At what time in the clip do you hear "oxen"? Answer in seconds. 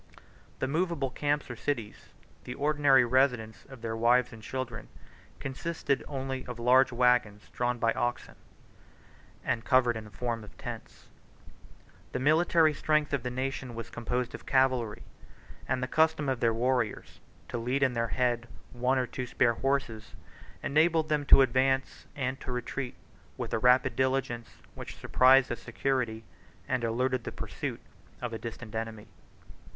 7.93-8.33